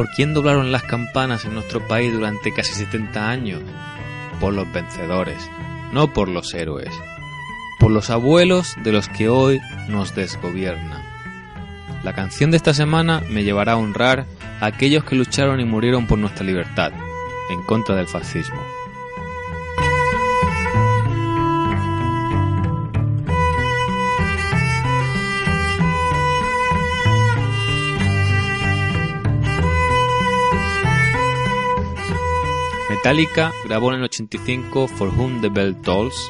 ¿Por 0.00 0.08
quién 0.08 0.32
doblaron 0.32 0.72
las 0.72 0.84
campanas 0.84 1.44
en 1.44 1.52
nuestro 1.52 1.86
país 1.86 2.10
durante 2.10 2.54
casi 2.54 2.72
70 2.72 3.28
años? 3.28 3.60
Por 4.40 4.54
los 4.54 4.72
vencedores, 4.72 5.50
no 5.92 6.10
por 6.14 6.30
los 6.30 6.54
héroes. 6.54 6.88
Por 7.78 7.90
los 7.90 8.08
abuelos 8.08 8.76
de 8.82 8.92
los 8.92 9.10
que 9.10 9.28
hoy 9.28 9.60
nos 9.88 10.14
desgobiernan. 10.14 11.02
La 12.02 12.14
canción 12.14 12.50
de 12.50 12.56
esta 12.56 12.72
semana 12.72 13.22
me 13.28 13.44
llevará 13.44 13.72
a 13.72 13.76
honrar 13.76 14.24
a 14.62 14.64
aquellos 14.64 15.04
que 15.04 15.16
lucharon 15.16 15.60
y 15.60 15.66
murieron 15.66 16.06
por 16.06 16.18
nuestra 16.18 16.46
libertad, 16.46 16.92
en 17.50 17.62
contra 17.64 17.94
del 17.94 18.08
fascismo. 18.08 18.79
Metallica 32.90 33.52
grabó 33.64 33.92
en 33.92 33.98
el 34.00 34.04
85 34.06 34.88
For 34.88 35.10
Whom 35.16 35.40
the 35.40 35.48
Bell 35.48 35.76
Tolls, 35.76 36.28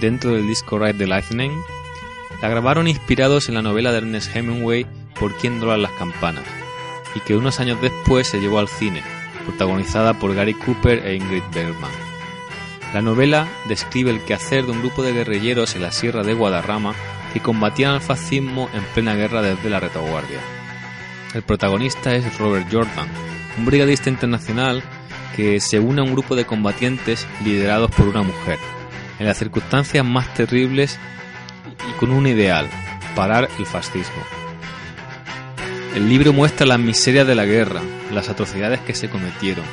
dentro 0.00 0.30
del 0.30 0.46
disco 0.46 0.78
Ride 0.78 0.94
the 0.94 1.06
Lightning. 1.08 1.50
La 2.40 2.48
grabaron 2.48 2.86
inspirados 2.86 3.48
en 3.48 3.56
la 3.56 3.62
novela 3.62 3.90
de 3.90 3.98
Ernest 3.98 4.34
Hemingway 4.34 4.86
Por 5.18 5.34
quién 5.34 5.58
doblan 5.58 5.82
las 5.82 5.90
campanas, 5.90 6.44
y 7.16 7.20
que 7.20 7.36
unos 7.36 7.58
años 7.58 7.82
después 7.82 8.28
se 8.28 8.38
llevó 8.38 8.60
al 8.60 8.68
cine, 8.68 9.02
protagonizada 9.44 10.14
por 10.14 10.32
Gary 10.32 10.54
Cooper 10.54 11.04
e 11.04 11.16
Ingrid 11.16 11.42
Bergman. 11.52 11.90
La 12.94 13.02
novela 13.02 13.48
describe 13.68 14.12
el 14.12 14.22
quehacer 14.22 14.66
de 14.66 14.70
un 14.70 14.82
grupo 14.82 15.02
de 15.02 15.12
guerrilleros 15.12 15.74
en 15.74 15.82
la 15.82 15.90
sierra 15.90 16.22
de 16.22 16.34
Guadarrama 16.34 16.94
que 17.32 17.40
combatían 17.40 17.94
al 17.94 18.00
fascismo 18.00 18.70
en 18.74 18.84
plena 18.94 19.16
guerra 19.16 19.42
desde 19.42 19.68
la 19.68 19.80
retaguardia. 19.80 20.38
El 21.34 21.42
protagonista 21.42 22.14
es 22.14 22.38
Robert 22.38 22.68
Jordan, 22.70 23.08
un 23.58 23.66
brigadista 23.66 24.08
internacional 24.08 24.84
que 25.36 25.60
se 25.60 25.78
une 25.78 26.00
a 26.00 26.04
un 26.04 26.12
grupo 26.12 26.36
de 26.36 26.44
combatientes 26.44 27.26
liderados 27.44 27.90
por 27.90 28.08
una 28.08 28.22
mujer, 28.22 28.58
en 29.18 29.26
las 29.26 29.38
circunstancias 29.38 30.04
más 30.04 30.32
terribles 30.34 30.98
y 31.88 31.92
con 31.98 32.10
un 32.10 32.26
ideal, 32.26 32.68
parar 33.14 33.48
el 33.58 33.66
fascismo. 33.66 34.22
El 35.94 36.08
libro 36.08 36.32
muestra 36.32 36.66
las 36.66 36.78
miserias 36.78 37.26
de 37.26 37.34
la 37.34 37.44
guerra, 37.44 37.80
las 38.12 38.28
atrocidades 38.28 38.80
que 38.80 38.94
se 38.94 39.10
cometieron 39.10 39.64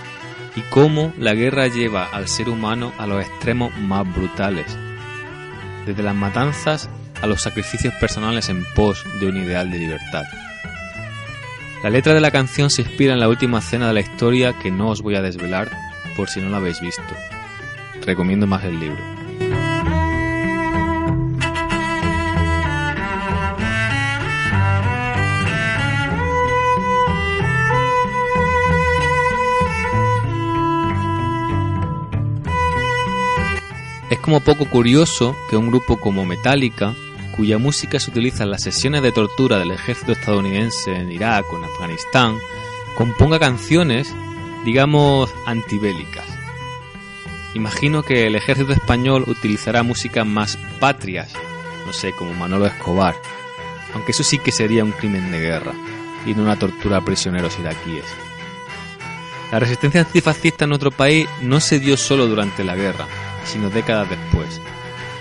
y 0.56 0.62
cómo 0.62 1.13
la 1.18 1.35
guerra 1.35 1.68
lleva 1.68 2.06
al 2.06 2.28
ser 2.28 2.50
humano 2.50 2.91
a 2.97 3.06
los 3.06 3.22
extremos 3.22 3.78
más 3.78 4.12
brutales, 4.12 4.66
desde 5.85 6.01
las 6.01 6.16
matanzas 6.16 6.89
a 7.22 7.28
los 7.28 7.41
sacrificios 7.41 7.94
personales 7.95 8.50
en 8.50 8.66
pos 8.74 9.06
de 9.19 9.28
un 9.28 9.38
ideal 9.38 9.69
de 9.69 9.79
libertad. 9.79 10.25
La 11.84 11.92
letra 11.92 12.14
de 12.16 12.22
la 12.22 12.32
canción 12.32 12.72
se 12.72 12.82
inspira 12.82 13.14
en 13.14 13.20
la 13.20 13.30
última 13.30 13.60
escena 13.60 13.88
de 13.88 13.94
la 13.94 14.00
historia 14.00 14.54
que 14.54 14.72
no 14.72 14.90
os 14.90 15.02
voy 15.02 15.16
a 15.16 15.22
desvelar 15.22 15.70
por 16.16 16.28
si 16.28 16.42
no 16.42 16.50
la 16.50 16.58
habéis 16.58 16.82
visto. 16.82 17.04
Recomiendo 18.04 18.48
más 18.48 18.64
el 18.64 18.80
libro. 18.80 18.98
Es 34.10 34.20
como 34.20 34.40
poco 34.40 34.66
curioso 34.66 35.36
que 35.50 35.58
un 35.58 35.68
grupo 35.68 35.98
como 35.98 36.26
Metallica, 36.26 36.96
cuya 37.38 37.59
música 37.59 38.00
se 38.00 38.09
utiliza 38.09 38.44
en 38.44 38.50
las 38.50 38.64
sesiones 38.64 39.03
de 39.03 39.12
tortura 39.12 39.59
del 39.59 39.72
ejército 39.72 40.12
estadounidense 40.12 40.96
en 40.96 41.12
Irak 41.12 41.46
o 41.53 41.58
en 41.58 41.66
Afganistán, 41.66 42.40
componga 42.96 43.40
canciones, 43.40 44.12
digamos, 44.66 45.31
antibélicas. 45.46 46.25
Imagino 47.53 48.02
que 48.02 48.25
el 48.25 48.36
ejército 48.36 48.74
español 48.74 49.24
utilizará 49.28 49.84
música 49.84 50.25
más 50.25 50.58
patrias, 50.80 51.31
no 51.86 51.94
sé, 51.94 52.12
como 52.12 52.34
Manolo 52.34 52.66
Escobar, 52.66 53.16
aunque 53.94 54.12
eso 54.12 54.24
sí 54.24 54.40
que 54.40 54.52
sería 54.52 54.84
un 54.84 54.92
crimen 54.92 55.31
de 55.31 55.40
guerra 55.40 55.74
y 56.25 56.34
no 56.34 56.42
una 56.42 56.58
tortura 56.58 56.98
a 56.98 57.06
prisioneros 57.06 57.58
iraquíes. 57.59 58.06
La 59.52 59.59
resistencia 59.59 60.02
antifascista 60.02 60.66
en 60.66 60.69
nuestro 60.69 60.92
país 60.92 61.30
no 61.42 61.59
se 61.59 61.80
dio 61.80 61.98
solo 61.98 62.28
durante 62.28 62.64
la 62.64 62.75
guerra, 62.75 63.06
sino 63.46 63.69
décadas 63.69 64.09
después. 64.09 64.59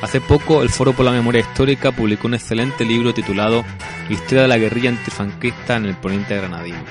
Hace 0.03 0.21
poco 0.21 0.62
el 0.62 0.69
Foro 0.69 0.93
por 0.93 1.07
la 1.07 1.11
Memoria 1.11 1.41
Histórica 1.41 1.91
publicó 1.91 2.29
un 2.29 2.34
excelente 2.34 2.84
libro 2.84 3.15
titulado 3.15 3.65
Historia 4.11 4.43
de 4.43 4.49
la 4.49 4.59
guerrilla 4.59 4.91
antifranquista 4.91 5.77
en 5.77 5.87
el 5.87 5.97
poniente 5.97 6.37
granadino, 6.37 6.84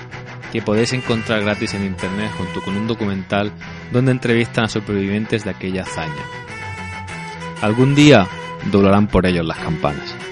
que 0.52 0.62
podéis 0.62 0.92
encontrar 0.94 1.42
gratis 1.42 1.76
en 1.76 1.86
internet 1.86 2.32
junto 2.38 2.62
con 2.62 2.76
un 2.76 2.88
documental 2.88 3.52
donde 3.92 4.12
entrevistan 4.12 4.66
a 4.66 4.70
supervivientes 4.70 5.44
de 5.44 5.52
aquella 5.52 5.84
hazaña. 5.84 6.14
Algún 7.62 7.96
día 7.96 8.28
doblarán 8.72 9.08
por 9.08 9.26
ellos 9.26 9.46
las 9.46 9.60
campanas. 9.60 10.25